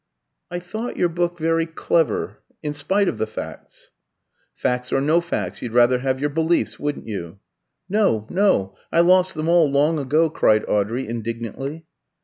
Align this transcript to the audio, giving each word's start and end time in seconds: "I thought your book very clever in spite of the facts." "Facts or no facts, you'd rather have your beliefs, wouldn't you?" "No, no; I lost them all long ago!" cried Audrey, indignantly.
"I 0.49 0.57
thought 0.57 0.97
your 0.97 1.09
book 1.09 1.37
very 1.37 1.67
clever 1.67 2.39
in 2.63 2.73
spite 2.73 3.07
of 3.07 3.19
the 3.19 3.27
facts." 3.27 3.91
"Facts 4.51 4.91
or 4.91 4.99
no 4.99 5.21
facts, 5.21 5.61
you'd 5.61 5.73
rather 5.75 5.99
have 5.99 6.19
your 6.19 6.31
beliefs, 6.31 6.79
wouldn't 6.79 7.05
you?" 7.07 7.37
"No, 7.87 8.25
no; 8.31 8.73
I 8.91 9.01
lost 9.01 9.35
them 9.35 9.47
all 9.47 9.69
long 9.69 9.99
ago!" 9.99 10.27
cried 10.31 10.65
Audrey, 10.67 11.07
indignantly. 11.07 11.85